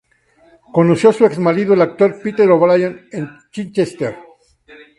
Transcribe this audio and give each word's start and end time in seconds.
Conoció 0.73 1.11
a 1.11 1.13
su 1.13 1.27
ex 1.27 1.37
marido, 1.37 1.75
el 1.75 1.81
actor 1.83 2.19
Peter 2.23 2.49
O'Brien, 2.49 3.07
en 3.11 3.29
Chichester. 3.51 4.15